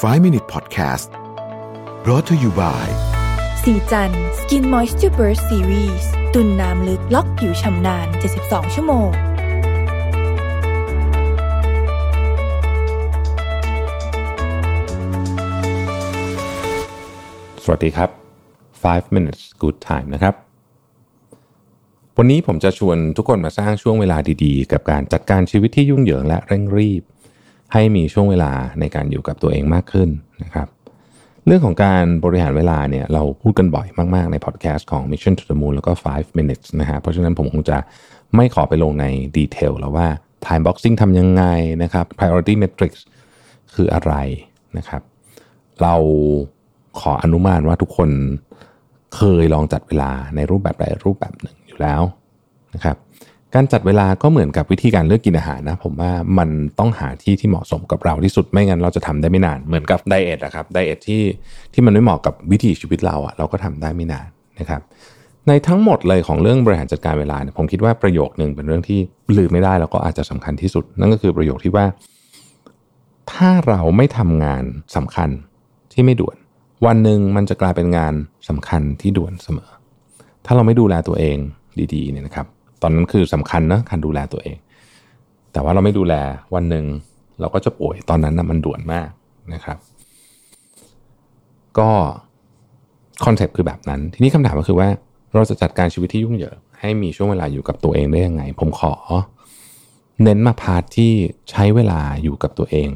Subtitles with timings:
[0.00, 1.10] 5 Minute Podcast
[2.02, 2.86] brought to you by
[3.62, 8.06] สีจัน Skin Moisture Burst Series ตุนน้ำลึกล็อกผิวชำนาน
[8.40, 9.10] 72 ชั่วโมง
[17.64, 18.10] สวัสดีครับ
[18.64, 20.34] 5 minutes good time นะครับ
[22.18, 27.02] วันนี้ผมจะชวนทุกคนมาสร้างช่วงเวลาดีๆ กับการจัดการชีวิตที่ยุ่งเหยิงและเร่งรีบ
[27.72, 30.08] ให้มีช่วงเวลาในการอยู่กับตัวเองมากขึ้น
[30.42, 30.68] นะครับ
[31.46, 37.78] เรื่องของการบริหารเวลาเนี่ยเราพูดกันบ่อยมาก ๆ ในพอดแคสต์ของ Mission to the Moon แล้วก็ 5 minutes นะฮะเพราะฉะนั้นผมคงจะ
[38.36, 39.06] ไม่ขอไปลงใน
[39.36, 40.06] ดีเทลแล้วว่า
[40.46, 41.44] time boxing ทำยังไง
[41.82, 43.00] นะครับ priority metrics
[43.74, 44.14] คืออะไร
[44.76, 45.02] นะครับ
[45.82, 45.94] เรา
[47.00, 48.10] ขออนุมานว่าทุกคน
[49.16, 52.02] เคยลองจัดเวลาในรูปแบบใดรูปแบบหนึ่งอยู่แล้ว
[52.74, 52.96] นะครับ
[53.54, 56.48] การจัดเวลาก็เหมือนกับวิธีการเลือกกินอาหารนะผมว่ามัน
[56.78, 61.22] ต้องหาที่ที่เหมาะสมกับเราที่สุดไม่งั้นเราจะทำได้ไม่นานเหมือนกับไดเอทนะครับไดเอทที่
[61.72, 64.28] ที่มันไม่เหมาะกับวิถีชีวิตเราอะเราก็ทำได้ไม่นาน
[64.60, 64.80] นะครับ
[65.48, 68.98] ในทั้งหมดเลยของเรื่องบริหารจัดการเวลาเนี่ยผมคิดว่าประโยคหนึ่งเป็นเรื่องที่
[69.36, 71.86] ลืมไม่ได้แล้วก็อาจจะสำคัญที่สุด นั่นก็คือประโยคที่ว่า
[73.32, 74.64] ถ้าเราไม่ทำงาน
[74.96, 75.30] สำคัญ
[75.92, 76.36] ที่ไม่ด่วน
[76.86, 78.14] วันหนึ่งมันจะกลายเป็นงาน
[78.48, 79.70] สำคัญที่ด่วนเสมอ
[80.46, 81.36] ถ้าเราไม่ดูแลตัวเอง
[81.94, 82.46] ดีๆเนี่ยนะครับ
[82.82, 84.56] ตอนนั้นคือสำคัญนะการดูแลตัวเอง
[85.52, 86.14] แต่ว่าเราไม่ดูแล
[86.54, 86.84] วันหนึ่ง
[87.40, 89.08] เราก็จะป่วยตอนนั้นนะมันด่วนมาก
[89.54, 89.78] นะครับ
[91.78, 91.90] ก็
[93.24, 94.88] concept คือแบบนั้น ทีนี้คำถามก็คือว่า
[95.34, 98.94] เราจะจัดการชีวิตที่ยุ่งเหยิงให้มีช่วงเวลาอยู่กับตัวเองได้ยังไง ผมขอ
[100.22, 101.12] เน้นมา part ที่
[101.50, 102.88] ใช้เวลาอยู่กับตัวเอง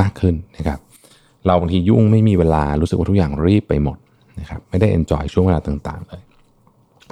[0.00, 0.78] มากขึ้นนะครับ
[1.46, 3.98] เราบางทียุ่งไม่มีเวลารู้สึกว่าทุกอย่างรีบไปหมด
[4.40, 6.22] นะครับ ไม่ได้เอนจอยช่วงเวลาต่างๆเลย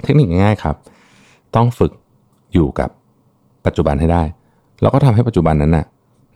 [0.03, 0.75] เทคนิคง่ายๆครับ
[1.55, 1.91] ต้องฝึก
[2.53, 2.89] อยู่กับ
[3.65, 4.23] ปัจจุบันให้ได้
[4.81, 5.85] แล้วก็ทำให้ปัจจุบันนั้นน่ะ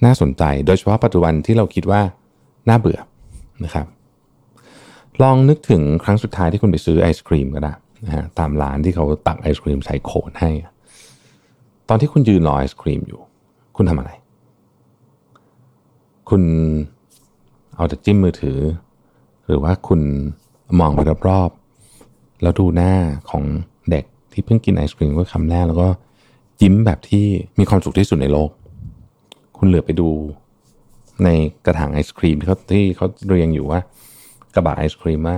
[0.05, 2.01] น่าสนใจ โดยเฉพาะปัจจุบันที่เราคิดว่า
[2.69, 2.99] น่าเบื่อ
[3.63, 3.85] นะครับ
[5.21, 7.73] ลองนึกถึงครั้งสุดท้ายที่คุณไปซื้อไอศครีมก็ได้
[8.05, 10.51] นะฮะตามร้านที่เขาตักไอศครีมใส่โคนให้
[11.89, 13.19] ตอนที่คุณยืนรอไอศครีมอยู่
[13.75, 14.11] คุณทำอะไร
[16.29, 16.44] คุณ
[17.75, 18.59] เอาแต่จิ้มมือถือ
[19.45, 20.01] หรือว่าคุณ
[20.79, 22.94] มองไปรอบๆแล้วดูหน้า
[23.29, 23.44] ของ
[23.89, 25.88] เด็ก ที่เพิ่งกินไอศครีมก็คำแรกแล้วก็
[26.62, 27.25] ยิ้มแบบที่
[27.59, 28.50] มีความสุขที่สุดในโลก
[29.58, 30.09] คุณเหลือไปดู
[31.24, 31.30] ใน
[31.66, 33.80] กระถางไอศครีมที่เขาที่เขาเรียงอยู่ว่า
[34.56, 35.38] กระบะไอศครีมว่า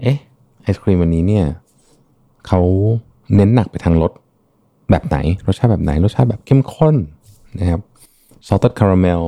[0.00, 0.18] เอ๊ะ
[0.62, 1.46] ไอศครีมวันนี้เนี่ย
[2.46, 2.60] เขา
[3.34, 4.12] เน้นหนักไปทางรส
[4.90, 6.96] แบบไหนรสชาติแบบไหนรสชาติแบบเข้มข้น
[7.58, 7.80] นะครับ
[8.46, 9.22] salted caramel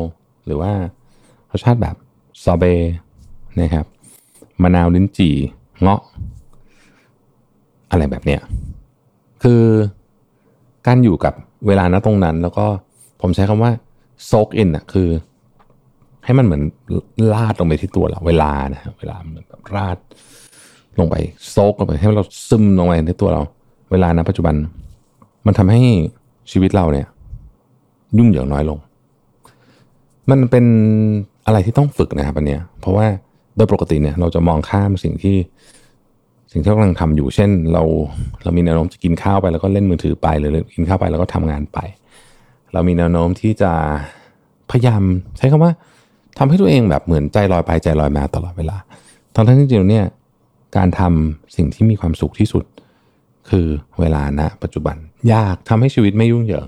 [0.47, 0.73] หรือว่า
[1.51, 1.97] รสชาติแบบ
[2.45, 2.65] ซอเบ
[3.61, 3.87] นะครับ
[4.63, 5.35] มะนาวลิ้นจี่
[5.81, 6.01] เงาะ
[8.04, 8.42] อะไรแบบเนี้ย
[9.42, 9.62] คือ
[10.87, 11.34] การอยู่กับ
[11.66, 12.66] เวลาณตรงนั้น แล้วก็
[13.20, 13.72] ผมใช้คำว่า
[14.31, 15.09] soak in อะคือ
[16.25, 16.62] ให้มันเหมือน
[17.32, 19.98] ลาดลงไปที่ตัวเราเวลานะเวลาเหมือนแบบราด
[20.98, 21.16] ลงไป
[21.50, 23.42] โซกลงไปให้เราซึมลงไปในตัวเรา
[23.92, 24.54] เวลานะปัจจุบัน
[25.47, 25.81] มันทำให้
[26.50, 27.06] ชีวิตเราเนี่ย
[28.19, 28.78] ยุ่งเหยิงน้อยลง
[30.31, 30.65] มันเป็น
[31.47, 33.06] อะไรที่ต้องฝึกนะครับอันเนี้ยเพราะว่า
[33.56, 35.36] โดยปกติเนี่ย เราจะมองข้ามสิ่งที่
[36.56, 37.82] สิ่งที่เรากำลังทำอยู่ เช่น เรา
[38.42, 41.78] เรามีแนวโน้มจะกินข้าวไปแล้วก็เล่นมือถือไป หรือกินข้าวไปแล้วก็ทำงานไป
[42.72, 43.72] เรามีแนวโน้มที่จะ
[44.70, 45.03] พยายาม
[45.38, 45.72] ใช้คำว่า
[46.38, 48.76] ทำให้ตัวเองแบบเหมือนใจลอยไปใจลอยมาตลอดเวลา
[49.34, 50.06] ทั้งทั้งที่จริงๆเนี่ย
[50.76, 52.65] การทำสิ่งที่มีความสุขที่สุด
[53.50, 53.66] คือ
[54.00, 54.97] เวลาณปัจจุบัน
[55.32, 56.66] ยากทำให้ชีวิตไม่ยุ่งเหยิง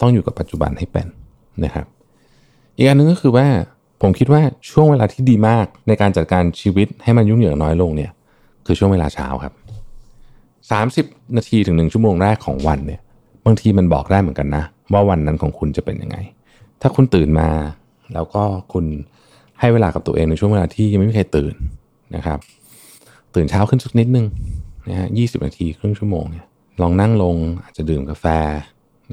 [0.00, 1.06] ต้องอยู่กับปัจจุบันให้เป็น
[1.64, 1.86] นะครับ
[2.76, 3.46] อีกอันนึงก็คือว่า
[4.02, 8.10] ผมคิดว่าช่วงเวลาที่ดีมากในการจัดการชีวิตให้มันยุ่งเหยิงน้อยลงเนี่ย
[8.66, 9.54] คือช่วงเวลาเช้าครับ
[11.10, 13.00] 30 นาทีถึงหนึ่งชั่วโมงแรกของวันเนี่ย
[13.46, 16.16] บางทีมันบอกได้เหมือนกันนะ ว่าวันนั้นของคุณจะเป็นยังไง
[16.80, 17.48] ถ้าคุณตื่นมา
[18.14, 18.84] แล้วก็คุณ
[19.60, 21.54] ให้เวลากับตัวเองในช่วงเวลาที่ยังไม่มีใครตื่น
[22.16, 22.38] นะครับ
[23.34, 24.26] ตื่นเช้าขึ้นสักนิดนึง
[24.88, 26.44] นะฮะยีนาทีครึ่งชั่วโมงเนี่ย
[26.82, 28.26] ลองนั่งลงอาจจะดื่มกาแฟ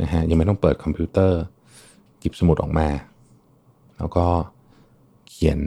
[0.02, 1.40] นะฮะยังไม่ต้องเปิดคอมพิวเตอร์
[2.20, 2.88] หยิบสมุดออกมา
[3.98, 4.26] แล้วก็
[5.30, 5.60] เขียน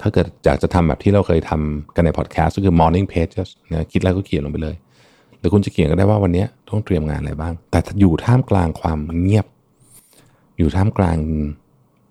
[0.00, 4.76] ถ้าเกิดอยากจะทำแบบที่เราเคยทำกันในพอดแคสต์ก็คือ morning pages นะคิดแล้วก็เขียนลงไปเลย
[5.38, 9.46] หรือคุณจะเขียนก็ได้ว่าวันนี้ต้องเตรียมงานอะไรบ้าง แต่อยู่ท่ามกลางความเงียบ
[10.58, 11.16] อยู่ท่ามกลาง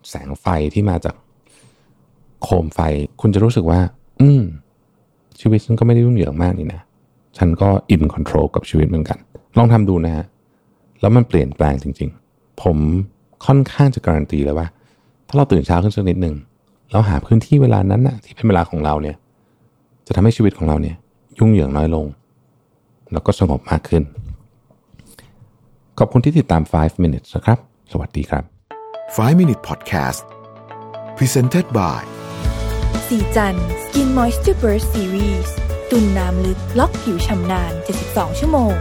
[0.09, 1.15] แสงไฟที่มาจาก
[2.43, 2.79] โคมไฟ
[3.21, 3.79] คุณจะรู้สึกว่า
[4.19, 4.41] อืม
[5.39, 6.81] ชีวิตฉันก็ไม่ได้ยุ่งเหยิงมากนี่นะ
[7.37, 9.17] ฉันก็ in control กับชีวิตเหมือนกัน
[9.57, 10.25] ลองทำดูนะฮะ
[11.01, 12.77] แล้วมันเปลี่ยนแปลงจริง ๆ ผม
[13.45, 14.67] ค่อนข้างจะการันตีเลยว่า
[15.27, 16.35] ถ้าเราตื่นเช้าขึ้นสักนิดหนึ่ง
[16.91, 19.15] เราหาพื้นที่เวลานั้นนะที่เป็นเวลาของเราเนี่ย
[20.07, 20.95] จะทำให้ชีวิตของเราเนี่ย
[21.37, 22.05] ยุ่งเหยิงน้อยลง
[23.11, 24.03] แล้วก็สงบมากขึ้น
[25.97, 27.57] ขอบคุณที่ติดตาม 5 minutes นะครับ
[27.91, 28.43] สวัสดีครับ
[28.93, 30.21] 5 Minute Podcast
[31.17, 32.03] Presented by
[33.07, 35.49] สีจัน Skin Moisture Burst Series
[35.89, 37.73] ตุ่นน้ำลึกล็อกผิวชำนาน
[38.05, 38.73] 72 ชั่วโมง